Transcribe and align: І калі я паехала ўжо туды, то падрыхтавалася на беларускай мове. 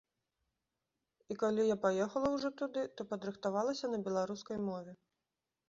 І 1.35 1.37
калі 1.41 1.65
я 1.67 1.75
паехала 1.83 2.27
ўжо 2.37 2.49
туды, 2.63 2.81
то 2.95 3.01
падрыхтавалася 3.13 3.85
на 3.95 4.03
беларускай 4.11 4.57
мове. 4.69 4.91